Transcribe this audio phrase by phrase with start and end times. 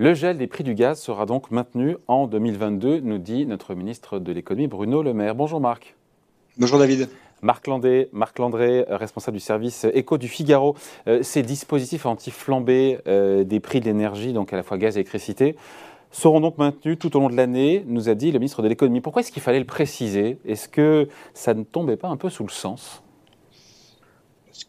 [0.00, 4.18] Le gel des prix du gaz sera donc maintenu en 2022, nous dit notre ministre
[4.18, 5.34] de l'économie Bruno Le Maire.
[5.34, 5.94] Bonjour Marc.
[6.56, 7.10] Bonjour David.
[7.42, 10.74] Marc Landé, Marc Landré, responsable du service éco du Figaro.
[11.06, 15.00] Euh, ces dispositifs anti-flambés euh, des prix de l'énergie, donc à la fois gaz et
[15.00, 15.54] électricité,
[16.10, 19.02] seront donc maintenus tout au long de l'année, nous a dit le ministre de l'économie.
[19.02, 20.38] Pourquoi est-ce qu'il fallait le préciser?
[20.46, 23.02] Est-ce que ça ne tombait pas un peu sous le sens?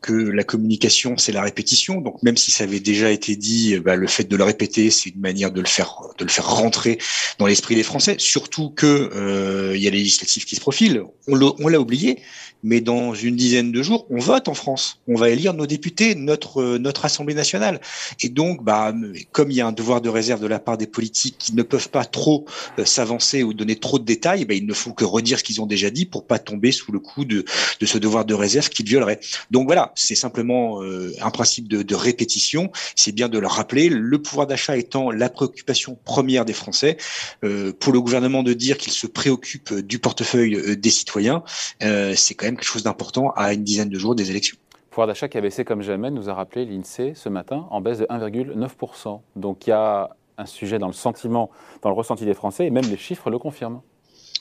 [0.00, 2.00] Que la communication, c'est la répétition.
[2.00, 5.10] Donc même si ça avait déjà été dit, bah, le fait de le répéter, c'est
[5.10, 6.98] une manière de le faire, de le faire rentrer
[7.38, 8.16] dans l'esprit des Français.
[8.18, 11.02] Surtout que euh, y a les législatives qui se profilent.
[11.28, 12.18] On l'a oublié,
[12.62, 15.00] mais dans une dizaine de jours, on vote en France.
[15.08, 17.80] On va élire nos députés, notre notre Assemblée nationale.
[18.20, 18.92] Et donc, bah,
[19.32, 21.62] comme il y a un devoir de réserve de la part des politiques qui ne
[21.62, 22.46] peuvent pas trop
[22.78, 25.60] euh, s'avancer ou donner trop de détails, bah, ils ne font que redire ce qu'ils
[25.60, 27.44] ont déjà dit pour pas tomber sous le coup de,
[27.80, 29.20] de ce devoir de réserve qu'ils violeraient.
[29.50, 32.70] Donc voilà, c'est simplement euh, un principe de, répétition.
[32.96, 33.88] C'est bien de le rappeler.
[33.88, 36.96] Le pouvoir d'achat étant la préoccupation première des Français,
[37.44, 41.42] euh, pour le gouvernement de dire qu'il se préoccupe du portefeuille des citoyens,
[41.80, 44.56] c'est quand même quelque chose d'important à une dizaine de jours des élections.
[44.90, 47.98] Pouvoir d'achat qui a baissé comme jamais, nous a rappelé l'INSEE ce matin, en baisse
[47.98, 49.20] de 1,9%.
[49.36, 51.50] Donc il y a un sujet dans le sentiment,
[51.82, 53.82] dans le ressenti des Français, et même les chiffres le confirment.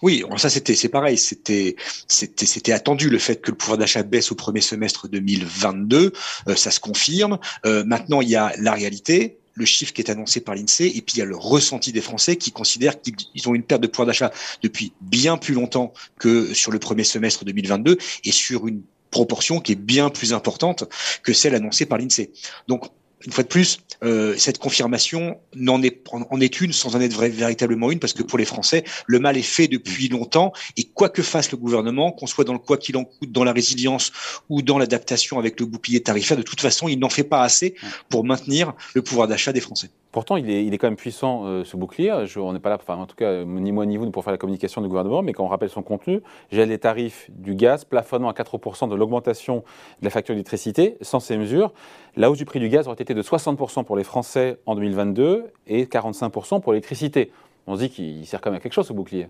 [0.01, 1.75] Oui, ça c'était c'est pareil, c'était
[2.07, 6.13] c'était c'était attendu le fait que le pouvoir d'achat baisse au premier semestre 2022,
[6.47, 7.37] euh, ça se confirme.
[7.65, 11.01] Euh, maintenant il y a la réalité, le chiffre qui est annoncé par l'INSEE, et
[11.01, 13.87] puis il y a le ressenti des Français qui considèrent qu'ils ont une perte de
[13.87, 14.31] pouvoir d'achat
[14.63, 19.73] depuis bien plus longtemps que sur le premier semestre 2022 et sur une proportion qui
[19.73, 20.85] est bien plus importante
[21.23, 22.31] que celle annoncée par l'INSEE.
[22.67, 22.85] Donc
[23.25, 27.13] une fois de plus, euh, cette confirmation n'en est, en est une sans en être
[27.13, 31.09] véritablement une, parce que pour les Français, le mal est fait depuis longtemps, et quoi
[31.09, 34.11] que fasse le gouvernement, qu'on soit dans le quoi qu'il en coûte, dans la résilience
[34.49, 37.75] ou dans l'adaptation avec le bouclier tarifaire, de toute façon, il n'en fait pas assez
[38.09, 39.89] pour maintenir le pouvoir d'achat des Français.
[40.11, 42.11] Pourtant, il est, il est, quand même puissant, euh, ce bouclier.
[42.37, 44.39] On n'est pas là, enfin, en tout cas, ni moi ni vous, pour faire la
[44.39, 46.21] communication du gouvernement, mais quand on rappelle son contenu,
[46.51, 49.63] gèle les tarifs du gaz, plafonnant à 4% de l'augmentation
[49.99, 50.97] de la facture d'électricité.
[51.01, 51.73] Sans ces mesures,
[52.15, 55.51] la hausse du prix du gaz aurait été de 60% pour les Français en 2022
[55.67, 57.31] et 45% pour l'électricité.
[57.67, 59.27] On se dit qu'il sert quand même à quelque chose, ce bouclier.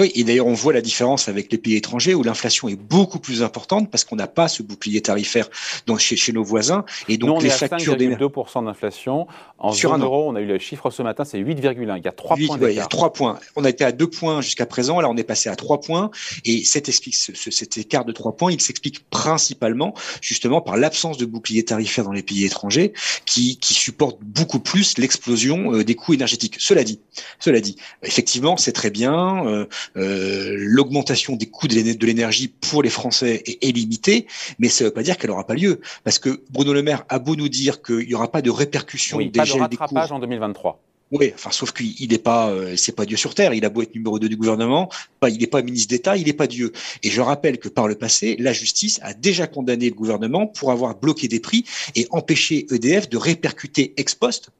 [0.00, 3.18] Oui, et d'ailleurs, on voit la différence avec les pays étrangers où l'inflation est beaucoup
[3.18, 5.48] plus importante parce qu'on n'a pas ce bouclier tarifaire
[5.86, 6.86] donc chez, chez nos voisins.
[7.08, 9.26] Et donc, Nous, on les est factures 5,2% d'inflation.
[9.58, 11.98] En Sur zone euro, on a eu le chiffre ce matin, c'est 8,1.
[11.98, 13.38] Il y a 3 points ouais, il y a 3 points.
[13.56, 15.00] On a été à 2 points jusqu'à présent.
[15.02, 16.10] Là, on est passé à 3 points.
[16.46, 21.18] Et cet, explique, ce, cet écart de 3 points, il s'explique principalement justement par l'absence
[21.18, 22.94] de bouclier tarifaire dans les pays étrangers
[23.26, 26.56] qui, qui supportent beaucoup plus l'explosion euh, des coûts énergétiques.
[26.58, 27.00] Cela dit,
[27.38, 29.46] cela dit, effectivement, c'est très bien.
[29.46, 34.26] Euh, euh, l'augmentation des coûts de l'énergie pour les Français est, limitée,
[34.58, 35.80] mais ça ne veut pas dire qu'elle n'aura pas lieu.
[36.04, 39.18] Parce que Bruno Le Maire a beau nous dire qu'il n'y aura pas de répercussions
[39.18, 40.80] oui, des pas de rattrapage en 2023.
[41.12, 43.52] Oui, enfin, sauf qu'il n'est pas, euh, c'est pas Dieu sur terre.
[43.52, 46.26] Il a beau être numéro 2 du gouvernement, pas, il n'est pas ministre d'État, il
[46.26, 46.72] n'est pas Dieu.
[47.02, 50.70] Et je rappelle que par le passé, la justice a déjà condamné le gouvernement pour
[50.70, 51.64] avoir bloqué des prix
[51.96, 54.50] et empêché EDF de répercuter ex post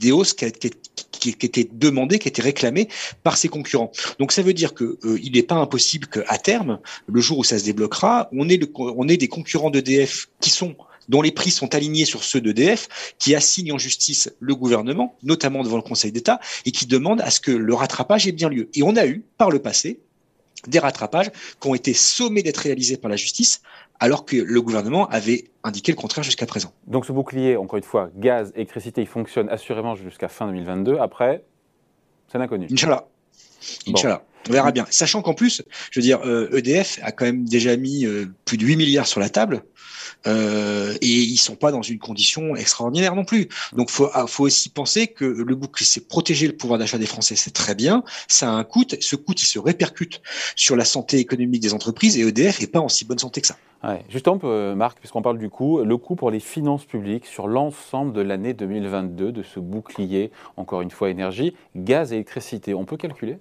[0.00, 0.70] des hausses qui, qui,
[1.18, 2.88] qui, étaient demandées, qui étaient réclamées
[3.22, 3.90] par ses concurrents.
[4.18, 7.44] Donc ça veut dire que euh, il n'est pas impossible qu'à terme, le jour où
[7.44, 10.76] ça se débloquera, on ait, le, des concurrents d'EDF qui sont
[11.08, 15.62] dont les prix sont alignés sur ceux d'EDF, qui assignent en justice le gouvernement, notamment
[15.62, 18.68] devant le Conseil d'État, et qui demandent à ce que le rattrapage ait bien lieu.
[18.74, 20.00] Et on a eu, par le passé,
[20.68, 23.62] des rattrapages qui ont été sommés d'être réalisés par la justice,
[24.00, 26.72] alors que le gouvernement avait indiqué le contraire jusqu'à présent.
[26.86, 30.98] Donc ce bouclier, encore une fois, gaz, électricité, il fonctionne assurément jusqu'à fin 2022.
[30.98, 31.44] Après,
[32.28, 32.66] c'est l'inconnu.
[32.70, 33.08] Inch'Allah.
[33.88, 34.22] Inch'Allah.
[34.48, 34.86] On verra bien.
[34.90, 36.20] Sachant qu'en plus, je veux dire,
[36.52, 39.28] EDF euh, e a quand même déjà mis euh, plus de 8 milliards sur la
[39.28, 39.62] table.
[40.26, 43.48] Euh, et ils sont pas dans une condition extraordinaire non plus.
[43.74, 47.06] Donc faut ah, faut aussi penser que le bouclier c'est protéger le pouvoir d'achat des
[47.06, 50.22] Français, c'est très bien, ça a un coût, ce coût il se répercute
[50.56, 53.46] sur la santé économique des entreprises et EDF est pas en si bonne santé que
[53.46, 53.56] ça.
[53.84, 54.04] Ouais.
[54.08, 54.40] Justement,
[54.74, 58.54] Marc, puisqu'on parle du coût, le coût pour les finances publiques sur l'ensemble de l'année
[58.54, 63.38] 2022 de ce bouclier, encore une fois énergie, gaz et électricité, on peut calculer?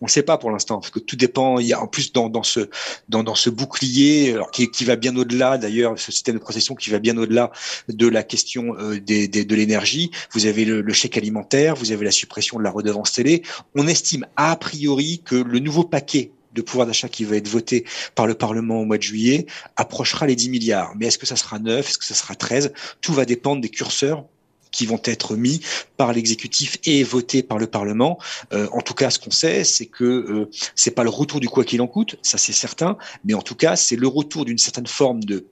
[0.00, 1.58] On ne sait pas pour l'instant, parce que tout dépend.
[1.60, 6.90] En plus dans, ce bouclier, qui, va bien au-delà d'ailleurs, ce système de protection qui
[6.90, 7.50] va bien au-delà
[7.88, 10.10] de la question euh, de l'énergie.
[10.32, 13.42] Vous avez le, le, chèque alimentaire, vous avez la suppression de la redevance télé.
[13.74, 17.84] On estime a priori que le nouveau paquet de pouvoir d'achat qui va être voté
[18.14, 19.46] par le Parlement au mois de juillet
[19.76, 20.94] approchera les 10 milliards.
[20.96, 23.68] Mais est-ce que ça sera 9 Est-ce que ça sera 13 Tout va dépendre des
[23.68, 24.24] curseurs
[24.70, 25.60] qui vont être mis
[25.96, 28.18] par l'exécutif et votés par le Parlement.
[28.52, 31.48] Euh, en tout cas, ce qu'on sait, c'est que euh, c'est pas le retour du
[31.48, 34.58] quoi qu'il en coûte, ça c'est certain, mais en tout cas, c'est le retour d'une
[34.58, 35.46] certaine forme de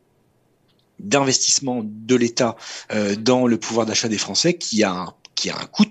[0.98, 2.56] d'investissement de l'État
[2.92, 5.84] euh, dans le pouvoir d'achat des Français qui a un qui a un coût,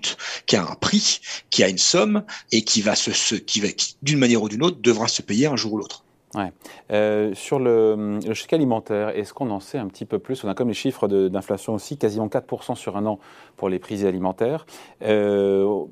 [0.44, 2.22] qui a un prix, qui a une somme
[2.52, 3.68] et qui va se, qui va,
[4.02, 6.04] d'une manière ou d'une autre, devra se payer un jour ou l'autre.
[6.90, 10.44] Euh, sur le, le, chèque alimentaire, est-ce qu'on en sait un petit peu plus?
[10.44, 13.18] On a comme les chiffres d'inflation aussi, quasiment 4% sur un an
[13.56, 14.66] pour les prix alimentaires.
[15.02, 15.84] Euh,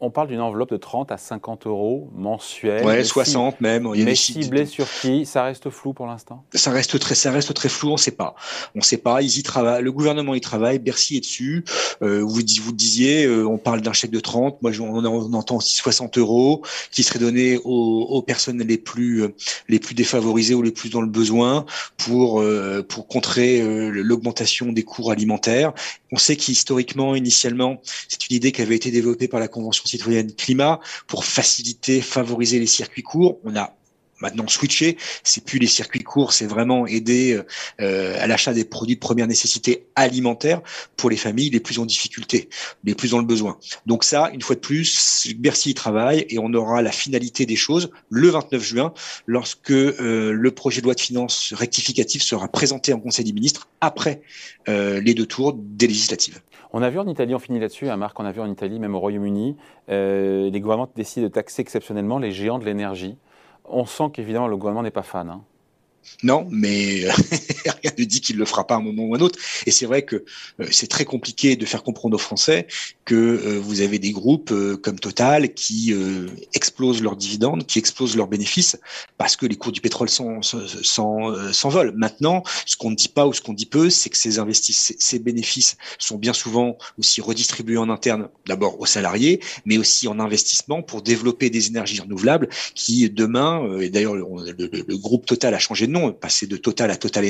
[0.00, 2.84] on parle d'une enveloppe de 30 à 50 euros mensuels.
[2.84, 3.88] Ouais, 60 même.
[3.94, 5.24] Il y a mais ciblé sur qui?
[5.24, 6.44] Ça reste flou pour l'instant?
[6.54, 7.90] Ça reste très, ça reste très flou.
[7.90, 8.34] On ne sait pas.
[8.74, 9.22] On sait pas.
[9.22, 9.82] Ils y travaillent.
[9.82, 10.78] Le gouvernement y travaille.
[10.78, 11.64] Bercy est dessus.
[12.02, 14.60] Euh, vous, vous disiez, euh, on parle d'un chèque de 30.
[14.62, 19.22] Moi, on, on, entend aussi 60 euros qui seraient donnés aux, aux, personnes les plus,
[19.22, 19.34] euh,
[19.68, 21.64] les plus défavorisées ou les plus dans le besoin
[21.96, 25.72] pour, euh, pour contrer l'augmentation des cours alimentaires.
[26.12, 30.32] On sait qu'historiquement, initialement, c'est une idée qui avait été développée par la Convention citoyenne
[30.32, 33.38] climat pour faciliter, favoriser les circuits courts.
[33.44, 33.74] On a
[34.20, 34.96] maintenant switché.
[35.22, 37.40] C'est plus les circuits courts, c'est vraiment aider
[37.80, 40.60] euh, à l'achat des produits de première nécessité alimentaire
[40.96, 42.48] pour les familles les plus en difficulté,
[42.84, 43.58] les plus dans le besoin.
[43.86, 47.56] Donc ça, une fois de plus, Bercy y travaille et on aura la finalité des
[47.56, 48.92] choses le 29 juin
[49.26, 53.68] lorsque euh, le projet de loi de finances rectificatif sera présenté en Conseil des ministres
[53.80, 54.22] après
[54.68, 56.40] euh, les deux tours des législatives.
[56.72, 58.78] On a vu en Italie, on finit là-dessus, hein, Marc, on a vu en Italie,
[58.78, 59.56] même au Royaume-Uni,
[59.88, 63.16] euh, les gouvernements décident de taxer exceptionnellement les géants de l'énergie.
[63.68, 65.28] On sent qu'évidemment le gouvernement n'est pas fan.
[65.28, 65.42] Hein.
[66.22, 67.12] Non, mais euh,
[67.82, 69.38] rien ne dit qu'il le fera pas à un moment ou à un autre.
[69.66, 70.24] Et c'est vrai que
[70.60, 72.66] euh, c'est très compliqué de faire comprendre aux Français
[73.04, 74.52] que euh, vous avez des groupes
[74.82, 75.94] comme Total qui
[76.54, 78.76] explosent leurs dividendes, qui explosent leurs bénéfices
[79.18, 81.92] parce que les cours du pétrole s'envolent.
[81.96, 84.32] Maintenant, ce qu'on ne dit pas ou ce qu'on dit peu, c'est que ces,
[84.98, 90.18] ces bénéfices sont bien souvent aussi redistribués en interne, d'abord aux salariés, mais aussi en
[90.18, 94.24] investissement pour développer des énergies renouvelables qui demain, et d'ailleurs le,
[94.56, 97.24] le groupe Total a changé de nom passer de Total à Total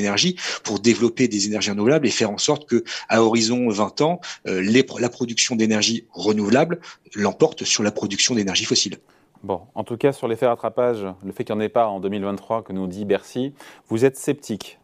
[0.64, 4.62] Pour développer des énergies renouvelables et faire en sorte que à horizon 20 ans, euh,
[4.98, 6.80] la production d'énergie renouvelable
[7.14, 8.98] l'emporte sur la production d'énergie fossile.
[9.42, 12.00] Bon, en tout cas, sur l'effet rattrapage, le fait qu'il n'y en ait pas en
[12.00, 13.52] 2023, que nous dit Bercy,
[13.88, 14.78] vous êtes sceptique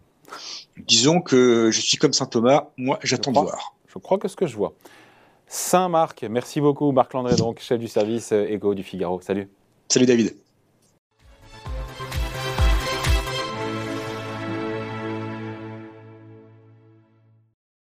[0.87, 3.75] Disons que je suis comme Saint Thomas, moi j'attends de voir.
[3.89, 4.73] Je crois que ce que je vois.
[5.47, 9.21] Saint-Marc, merci beaucoup Marc Landré, donc chef du service Éco du Figaro.
[9.21, 9.49] Salut.
[9.89, 10.35] Salut David.